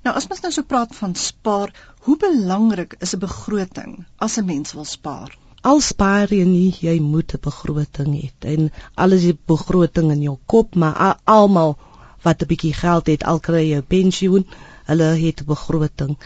Nou 0.07 0.13
as 0.19 0.29
mens 0.31 0.43
nou 0.45 0.51
so 0.55 0.63
praat 0.73 0.93
van 0.99 1.15
spaar, 1.19 1.73
hoe 2.07 2.15
belangrik 2.25 2.95
is 3.07 3.15
'n 3.17 3.23
begroting 3.25 3.97
as 4.27 4.37
'n 4.39 4.45
mens 4.51 4.77
wil 4.79 4.85
spaar? 4.85 5.35
Al 5.71 5.81
spaar 5.81 6.35
jy 6.35 6.45
nie, 6.45 6.77
jy 6.81 6.95
moet 7.01 7.35
'n 7.35 7.43
begroting 7.49 8.15
hê. 8.21 8.31
En 8.55 8.71
alles 8.95 9.25
is 9.25 9.41
begroting 9.55 10.13
in 10.13 10.23
jou 10.23 10.37
kop, 10.47 10.75
maar 10.75 11.19
almal 11.25 11.77
wat 12.23 12.43
'n 12.43 12.51
bietjie 12.53 12.75
geld 12.75 13.07
het, 13.07 13.25
al 13.25 13.41
kry 13.41 13.65
jy 13.71 13.79
'n 13.79 13.87
pensioen, 13.87 14.47
hulle 14.85 15.11
het 15.27 15.41
'n 15.41 15.51
begroting. 15.55 16.17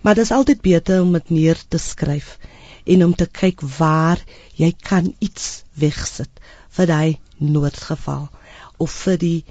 Maar 0.00 0.14
dit 0.14 0.24
is 0.24 0.36
altyd 0.38 0.60
beter 0.60 1.02
om 1.02 1.12
dit 1.12 1.30
neer 1.30 1.62
te 1.68 1.78
skryf 1.78 2.38
en 2.84 3.04
om 3.04 3.14
te 3.14 3.26
kyk 3.26 3.60
waar 3.60 4.18
jy 4.54 4.74
kan 4.80 5.14
iets 5.18 5.62
wegsit 5.74 6.40
vir 6.70 6.86
daai 6.86 7.18
noodgeval 7.38 8.28
of 8.78 8.96
vir 9.04 9.18
die 9.22 9.44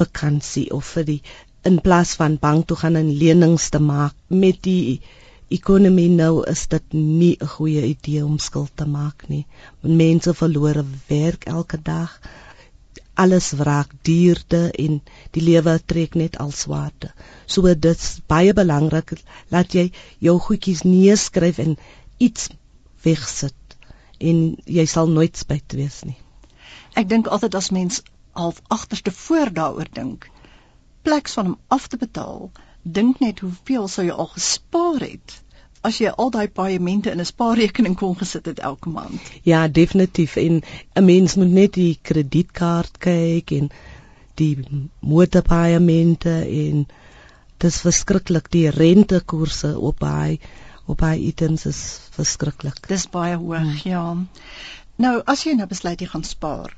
vakansie 0.00 0.66
of 0.78 0.90
vir 0.96 1.04
die 1.12 1.20
in 1.68 1.78
plaas 1.84 2.14
van 2.20 2.36
bank 2.42 2.66
toe 2.68 2.76
gaan 2.82 2.96
en 3.00 3.14
lenings 3.22 3.70
te 3.74 3.80
maak 3.82 4.14
met 4.44 4.60
die 4.62 5.00
ekonomie 5.56 6.10
nou 6.12 6.44
is 6.52 6.66
dit 6.74 6.92
nie 6.92 7.36
'n 7.40 7.52
goeie 7.54 7.84
idee 7.86 8.24
om 8.24 8.38
skuld 8.38 8.72
te 8.76 8.86
maak 8.86 9.28
nie. 9.28 9.46
Mense 9.80 10.34
verloor 10.34 10.84
werk 11.08 11.46
elke 11.46 11.78
dag 11.82 12.20
alles 13.14 13.50
wraak 13.60 13.90
duurde 14.02 14.70
en 14.70 15.00
die 15.34 15.42
lewe 15.42 15.80
trek 15.92 16.14
net 16.14 16.38
al 16.38 16.52
swaarder. 16.54 17.14
So 17.46 17.74
dit's 17.74 18.20
baie 18.26 18.52
belangrik 18.54 19.16
dat 19.50 19.74
jy 19.74 19.90
jou 20.18 20.38
goedjies 20.38 20.84
neerskryf 20.86 21.58
en 21.58 21.76
iets 22.18 22.48
wegsit 23.02 23.78
en 24.18 24.56
jy 24.66 24.86
sal 24.86 25.10
nooit 25.10 25.36
spyt 25.36 25.74
wees 25.80 26.02
nie. 26.04 26.18
Ek 26.98 27.08
dink 27.08 27.28
altyd 27.30 27.54
as 27.54 27.70
mens 27.70 28.02
half 28.38 28.62
agterste 28.74 29.10
voor 29.14 29.52
daaroor 29.54 29.90
dink, 29.92 30.30
pleks 31.06 31.36
van 31.38 31.52
hom 31.52 31.58
af 31.76 31.86
te 31.86 31.96
betaal, 31.96 32.50
dink 32.82 33.20
net 33.20 33.42
hoeveel 33.44 33.86
sou 33.88 34.06
jy 34.06 34.14
al 34.14 34.32
gespaar 34.32 35.04
het 35.04 35.42
as 35.86 36.00
jy 36.02 36.10
al 36.10 36.32
daai 36.34 36.48
paemente 36.50 37.12
in 37.14 37.20
'n 37.20 37.28
spaarrekening 37.28 37.96
kon 37.96 38.16
gesit 38.18 38.46
het 38.50 38.58
elke 38.58 38.90
maand. 38.90 39.20
Ja, 39.42 39.68
definitief 39.68 40.36
en 40.36 40.62
'n 40.94 41.04
mens 41.04 41.34
moet 41.34 41.52
net 41.60 41.72
die 41.72 41.98
kredietkaart 42.02 42.98
kyk 42.98 43.50
en 43.50 43.70
die 44.34 44.56
motorpaemente 45.00 46.34
en 46.62 46.86
dit 47.58 47.70
is 47.70 47.80
verskriklik 47.80 48.50
die 48.50 48.70
rentekoerse 48.70 49.78
op 49.78 50.00
hy 50.00 50.38
op 50.86 51.00
hy 51.00 51.14
items 51.28 51.66
is 51.66 52.00
verskriklik. 52.10 52.88
Dis 52.88 53.08
baie 53.08 53.36
hoog, 53.36 53.58
hmm. 53.58 53.80
ja. 53.84 54.16
Nou, 54.96 55.22
as 55.24 55.44
jy 55.44 55.52
nou 55.54 55.66
besluit 55.66 56.00
jy 56.00 56.06
gaan 56.06 56.24
spaar. 56.24 56.76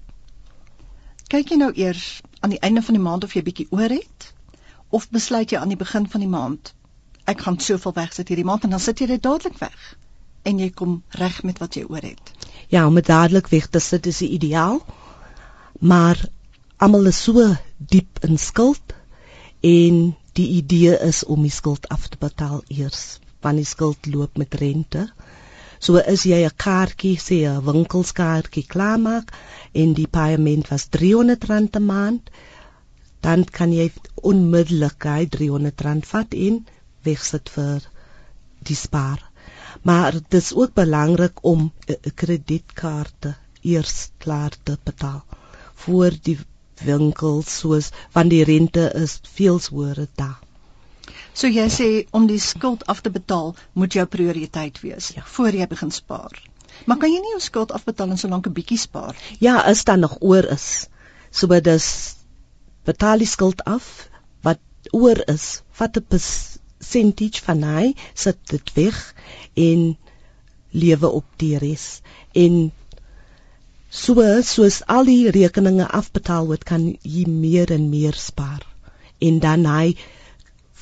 Kyk 1.30 1.52
jy 1.52 1.56
nou 1.60 1.70
eers 1.78 2.20
aan 2.40 2.50
die 2.50 2.60
einde 2.66 2.82
van 2.82 2.96
die 2.96 3.02
maand 3.02 3.24
of 3.24 3.34
jy 3.36 3.42
bietjie 3.46 3.68
oor 3.70 3.92
het 3.92 4.32
of 4.90 5.08
besluit 5.14 5.52
jy 5.52 5.60
aan 5.60 5.70
die 5.70 5.78
begin 5.78 6.08
van 6.10 6.24
die 6.24 6.30
maand 6.30 6.72
ek 7.30 7.44
gaan 7.46 7.58
soveel 7.62 7.94
wegsit 7.94 8.30
hierdie 8.32 8.46
maand 8.48 8.66
en 8.66 8.74
dan 8.74 8.82
sit 8.82 9.00
jy 9.02 9.06
dit 9.12 9.22
dadelik 9.22 9.58
weg 9.60 9.92
en 10.48 10.58
jy 10.58 10.70
kom 10.74 11.02
reg 11.20 11.42
met 11.44 11.60
wat 11.60 11.76
jy 11.76 11.84
oor 11.86 12.02
het. 12.02 12.32
Ja, 12.72 12.86
om 12.86 12.96
dit 12.96 13.06
dadelik 13.06 13.50
weg 13.52 13.68
te 13.68 13.78
sit 13.78 14.06
is 14.06 14.22
ideaal. 14.24 14.80
Maar 15.80 16.18
almal 16.76 17.10
is 17.10 17.22
so 17.22 17.44
diep 17.76 18.24
in 18.24 18.38
skuld 18.38 18.94
en 19.60 20.00
die 20.38 20.48
idee 20.56 20.96
is 21.04 21.24
om 21.24 21.42
die 21.44 21.52
skuld 21.52 21.88
af 21.88 22.08
te 22.08 22.20
betaal 22.20 22.62
eers 22.68 23.18
want 23.40 23.56
die 23.56 23.68
skuld 23.68 24.06
loop 24.06 24.36
met 24.36 24.54
rente. 24.60 25.06
So 25.86 25.96
is 26.12 26.22
jy 26.28 26.40
'n 26.46 26.56
kaartjie, 26.64 27.16
sê 27.26 27.36
'n 27.50 27.64
winkelskaartjie 27.68 28.66
klaarmaak 28.72 29.32
en 29.82 29.94
die 29.98 30.10
paaiement 30.16 30.68
was 30.72 30.84
R300 30.90 31.76
'n 31.80 31.86
maand, 31.92 32.24
dan 33.26 33.44
kan 33.58 33.72
jy 33.72 33.86
onmiddellik 34.30 35.06
hy 35.12 35.22
R300 35.26 36.06
vat 36.12 36.36
en 36.46 36.60
wegsit 37.08 37.48
vir 37.56 37.88
die 38.68 38.76
spaar. 38.76 39.20
Maar 39.88 40.12
dit 40.12 40.34
is 40.42 40.52
ook 40.60 40.74
belangrik 40.82 41.44
om 41.52 41.72
'n 41.88 42.14
kredietkaarte 42.22 43.34
eers 43.74 43.96
klaar 44.18 44.52
te 44.64 44.78
betaal 44.84 45.24
voor 45.84 46.12
die 46.28 46.38
winkel 46.84 47.42
soos 47.42 47.90
want 48.12 48.30
die 48.30 48.44
rente 48.44 48.84
is 49.04 49.20
veel 49.36 49.60
hoër 49.70 50.06
daar. 50.14 50.49
So 51.40 51.48
jy 51.48 51.66
sê 51.72 51.88
om 52.12 52.26
die 52.28 52.40
skuld 52.44 52.82
af 52.92 52.98
te 53.00 53.10
betaal 53.12 53.54
moet 53.72 53.94
jou 53.96 54.04
prioriteit 54.14 54.80
wees 54.84 55.06
ja. 55.16 55.22
voor 55.24 55.56
jy 55.56 55.66
begin 55.70 55.92
spaar. 55.96 56.34
Maar 56.84 56.98
kan 57.00 57.12
jy 57.12 57.20
nie 57.22 57.32
jou 57.32 57.40
skuld 57.44 57.72
afbetaal 57.72 58.12
en 58.12 58.20
solank 58.20 58.48
'n 58.48 58.56
bietjie 58.58 58.78
spaar? 58.78 59.16
Ja, 59.40 59.54
as 59.72 59.84
dan 59.84 60.04
nog 60.04 60.18
oor 60.20 60.44
is. 60.52 60.88
So 61.30 61.46
dit 61.46 61.66
is 61.66 62.16
betaal 62.84 63.24
die 63.24 63.30
skuld 63.30 63.64
af 63.64 64.08
wat 64.42 64.60
oor 64.92 65.22
is. 65.32 65.62
Vat 65.72 65.96
'n 65.96 66.04
percentage 66.12 67.40
van 67.48 67.62
hy 67.62 67.94
sit 68.14 68.38
dit 68.52 68.72
weg 68.74 69.14
en 69.54 69.96
lewe 70.70 71.08
op 71.08 71.24
die 71.36 71.58
res 71.58 72.00
en 72.32 72.72
so 73.88 74.22
soos 74.42 74.82
al 74.86 75.04
die 75.04 75.30
rekeninge 75.30 75.88
afbetaal 75.88 76.46
word 76.46 76.64
kan 76.64 76.98
jy 77.02 77.24
meer 77.26 77.72
en 77.72 77.88
meer 77.90 78.14
spaar 78.14 78.66
en 79.18 79.40
dan 79.40 79.66
hy 79.66 79.96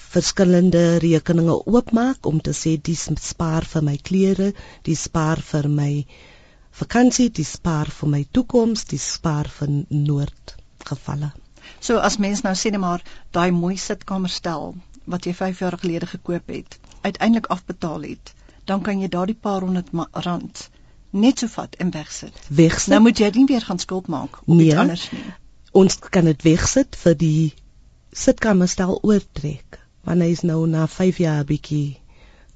verskillende 0.08 0.98
rekeninge 1.04 1.56
oopmaak 1.66 2.26
om 2.30 2.40
te 2.40 2.54
sê 2.56 2.76
dis 2.88 3.08
spaar 3.22 3.66
vir 3.72 3.84
my 3.88 3.96
klere, 4.10 4.52
dis 4.88 5.02
spaar 5.08 5.42
vir 5.50 5.68
my 5.68 5.92
vakansie, 6.80 7.28
dis 7.30 7.52
spaar 7.58 7.90
vir 7.98 8.12
my 8.14 8.22
toekoms, 8.32 8.86
dis 8.92 9.04
spaar 9.18 9.50
vir 9.58 9.74
noodgevalle. 9.90 11.32
So 11.80 11.98
as 11.98 12.16
mens 12.18 12.42
nou 12.46 12.54
sê 12.56 12.72
net 12.72 12.80
maar 12.80 13.04
daai 13.36 13.50
mooi 13.52 13.76
sitkamer 13.76 14.32
stel 14.32 14.74
wat 15.08 15.26
jy 15.26 15.34
5 15.36 15.60
jaar 15.64 15.76
gelede 15.82 16.06
gekoop 16.06 16.52
het, 16.52 16.78
uiteindelik 17.02 17.46
afbetaal 17.52 18.02
het, 18.08 18.32
dan 18.64 18.82
kan 18.84 19.00
jy 19.00 19.08
daardie 19.12 19.36
paar 19.36 19.64
honderd 19.64 19.92
rand 20.24 20.68
net 21.10 21.40
so 21.40 21.48
vat 21.48 21.74
en 21.80 21.90
wegsit. 21.90 22.40
Wegsit. 22.48 22.92
Nou 22.92 23.00
moet 23.02 23.20
jy 23.20 23.30
nie 23.34 23.46
weer 23.48 23.64
gaan 23.64 23.80
skuld 23.80 24.08
maak 24.12 24.40
of 24.44 24.54
nee, 24.56 24.68
iets 24.68 24.76
anders 24.76 25.10
nie. 25.12 25.24
Ons 25.72 25.98
kan 25.98 26.28
dit 26.28 26.42
wegsit 26.44 26.96
vir 26.96 27.16
die 27.16 27.52
sitkamerstel 28.12 28.98
oortrek. 29.02 29.80
Want 30.04 30.22
hy 30.22 30.30
is 30.36 30.44
nou 30.46 30.66
na 30.66 30.86
5 30.86 31.18
jaar 31.24 31.44
bietjie 31.44 31.98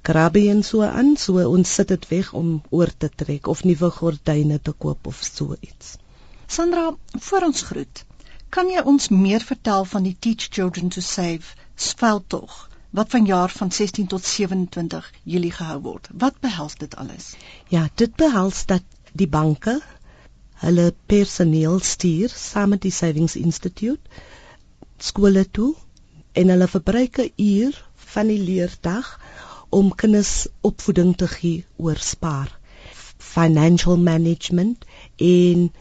krabbie 0.02 0.48
en 0.50 0.62
so 0.66 0.82
aan, 0.82 1.16
so 1.16 1.42
ons 1.48 1.74
sit 1.74 1.88
dit 1.88 2.08
weg 2.08 2.32
om 2.32 2.62
oor 2.70 2.90
te 2.98 3.08
trek 3.08 3.46
of 3.46 3.64
nuwe 3.64 3.90
gordyne 3.90 4.60
te 4.62 4.72
koop 4.72 5.06
of 5.06 5.22
so 5.22 5.56
iets. 5.60 5.96
Sandra, 6.46 6.90
voor 7.18 7.42
ons 7.48 7.62
groet, 7.62 8.04
Kan 8.52 8.68
jy 8.68 8.82
ons 8.90 9.06
meer 9.08 9.40
vertel 9.48 9.86
van 9.90 10.04
die 10.04 10.16
Teach 10.24 10.50
Children 10.54 10.90
to 10.94 11.00
Save 11.00 11.54
veldtog 12.00 12.56
wat 12.98 13.08
vanjaar 13.14 13.52
van 13.60 13.70
16 13.72 14.10
tot 14.12 14.26
27 14.30 15.06
Julie 15.34 15.52
gehou 15.58 15.78
word? 15.86 16.10
Wat 16.24 16.36
behels 16.44 16.76
dit 16.82 16.96
alles? 17.04 17.30
Ja, 17.72 17.86
dit 18.02 18.12
behels 18.20 18.60
dat 18.72 18.84
die 19.22 19.28
banke 19.36 19.78
hulle 20.64 20.84
personeel 21.14 21.80
stuur 21.92 22.34
saam 22.42 22.74
met 22.76 22.84
die 22.84 22.92
Savings 22.92 23.38
Institute 23.40 24.20
skole 25.08 25.46
toe 25.48 25.70
en 26.32 26.48
hulle 26.48 26.68
verbruik 26.68 27.18
'n 27.18 27.32
uur 27.36 27.84
van 28.12 28.26
die 28.26 28.42
leerdag 28.42 29.20
om 29.68 29.94
kinders 29.94 30.46
opvoeding 30.60 31.16
te 31.16 31.28
gee 31.28 31.64
oor 31.76 31.96
spaar 31.96 32.58
financial 33.18 33.98
management 33.98 34.84
en 35.16 35.72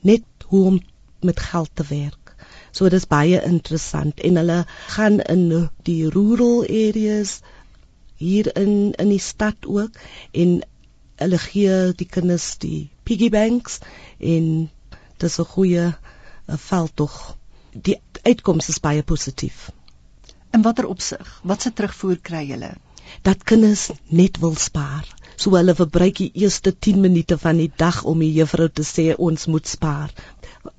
net 0.00 0.24
hoe 0.44 0.64
om 0.64 0.80
met 1.20 1.40
geld 1.40 1.70
te 1.74 1.84
werk. 1.88 2.34
So 2.70 2.84
dit 2.84 3.00
is 3.00 3.06
baie 3.10 3.42
interessant 3.42 4.20
en 4.20 4.36
hulle 4.36 4.58
gaan 4.94 5.20
in 5.20 5.68
die 5.88 6.10
rural 6.10 6.62
areas 6.62 7.40
hier 8.16 8.50
in 8.56 8.92
in 8.92 9.08
die 9.08 9.22
stad 9.22 9.66
ook 9.66 9.98
en 10.32 10.60
hulle 11.22 11.38
gee 11.38 11.78
die 12.02 12.06
kinders 12.06 12.48
die 12.62 12.90
piggy 13.02 13.30
banks 13.34 13.80
en 14.18 14.70
dis 15.16 15.38
'n 15.38 15.50
goeie 15.54 15.86
veld 16.68 16.96
tog. 16.96 17.36
Die 17.72 18.00
uitkomste 18.24 18.72
is 18.72 18.80
baie 18.80 19.02
positief. 19.02 19.70
In 20.56 20.62
watter 20.62 20.86
opsig? 20.88 21.40
Wat 21.44 21.62
se 21.62 21.72
terugvoer 21.72 22.16
kry 22.28 22.46
julle? 22.48 22.70
Dat 23.22 23.44
kinders 23.44 23.90
net 24.08 24.38
wil 24.40 24.54
spaar. 24.56 25.04
So 25.36 25.52
hulle 25.56 25.74
verbruik 25.76 26.16
die 26.16 26.30
eerste 26.34 26.72
10 26.72 27.00
minute 27.00 27.38
van 27.38 27.60
die 27.60 27.70
dag 27.82 28.02
om 28.04 28.24
die 28.24 28.32
juffrou 28.32 28.68
te 28.72 28.86
sê 28.88 29.12
ons 29.16 29.46
moet 29.46 29.68
spaar. 29.68 30.14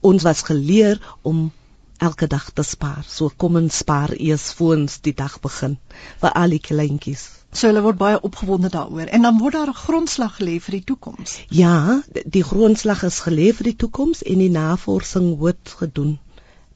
Ons 0.01 0.25
was 0.25 0.41
geleer 0.49 0.97
om 1.21 1.51
elke 1.99 2.27
dag 2.27 2.49
te 2.51 2.63
spaar. 2.63 3.05
So 3.07 3.29
kom 3.29 3.59
ons 3.61 3.81
spaar 3.83 4.15
eers 4.17 4.49
voor 4.57 4.79
ons 4.79 4.97
die 5.05 5.13
dag 5.13 5.37
begin 5.45 5.77
vir 6.23 6.33
al 6.41 6.55
die 6.55 6.63
kleintjies. 6.69 7.27
So 7.53 7.69
hulle 7.69 7.83
word 7.85 7.97
baie 8.01 8.17
opgewonde 8.21 8.69
daaroor 8.73 9.13
en 9.13 9.27
dan 9.27 9.37
word 9.37 9.59
daar 9.59 9.69
'n 9.73 9.83
grondslag 9.83 10.39
gelê 10.39 10.57
vir 10.61 10.79
die 10.79 10.87
toekoms. 10.93 11.37
Ja, 11.49 12.01
die 12.25 12.43
grondslag 12.43 13.03
is 13.03 13.21
gelê 13.27 13.53
vir 13.53 13.71
die 13.71 13.79
toekoms 13.85 14.23
en 14.23 14.41
die 14.45 14.53
navorsing 14.57 15.37
word 15.37 15.75
gedoen 15.81 16.17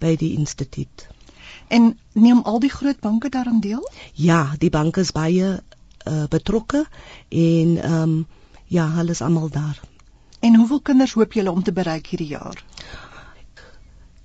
by 0.04 0.16
die 0.20 0.34
instituut. 0.38 1.08
En 1.68 1.94
neem 2.14 2.44
al 2.50 2.60
die 2.64 2.72
groot 2.72 3.00
banke 3.00 3.32
daaraan 3.34 3.62
deel? 3.64 3.84
Ja, 4.14 4.54
die 4.60 4.70
banke 4.70 5.02
is 5.02 5.14
baie 5.16 5.56
uh, 5.56 6.24
betrokke 6.30 6.86
en 7.30 7.78
ehm 7.82 8.02
um, 8.02 8.16
ja, 8.74 8.88
hulle 8.96 9.14
is 9.14 9.22
almal 9.22 9.50
daar. 9.54 9.78
En 10.40 10.56
hoeveel 10.56 10.80
kinders 10.82 11.14
hoop 11.14 11.34
julle 11.38 11.52
om 11.52 11.64
te 11.64 11.72
bereik 11.72 12.08
hierdie 12.10 12.32
jaar? 12.32 12.58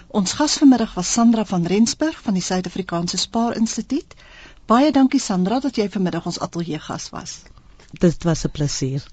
Ons 0.08 0.32
gas 0.32 0.56
vanmiddag 0.62 0.94
was 0.94 1.12
Sandra 1.12 1.44
van 1.44 1.66
Rensburg 1.66 2.22
van 2.22 2.34
die 2.34 2.42
Suid-Afrikaanse 2.42 3.16
Spaar 3.16 3.56
Instituut. 3.56 4.14
Baie 4.66 4.92
dankie 4.92 5.20
Sandra 5.20 5.60
dat 5.60 5.76
jy 5.76 5.88
vanmiddag 5.90 6.26
ons 6.32 6.40
ateljee 6.48 6.80
gas 6.88 7.10
was. 7.10 7.38
Dit 7.92 8.24
was 8.24 8.46
'n 8.46 8.50
plesier. 8.56 9.04